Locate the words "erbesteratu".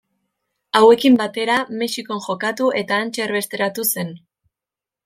3.29-3.89